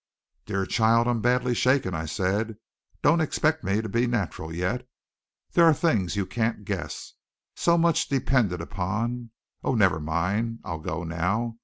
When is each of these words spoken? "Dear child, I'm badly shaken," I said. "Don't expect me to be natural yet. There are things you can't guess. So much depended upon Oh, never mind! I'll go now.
"Dear 0.47 0.65
child, 0.65 1.07
I'm 1.07 1.21
badly 1.21 1.53
shaken," 1.53 1.93
I 1.93 2.05
said. 2.05 2.57
"Don't 3.03 3.21
expect 3.21 3.63
me 3.63 3.83
to 3.83 3.87
be 3.87 4.07
natural 4.07 4.51
yet. 4.51 4.89
There 5.51 5.65
are 5.65 5.75
things 5.75 6.15
you 6.15 6.25
can't 6.25 6.65
guess. 6.65 7.13
So 7.55 7.77
much 7.77 8.09
depended 8.09 8.61
upon 8.61 9.29
Oh, 9.63 9.75
never 9.75 9.99
mind! 9.99 10.57
I'll 10.63 10.79
go 10.79 11.03
now. 11.03 11.59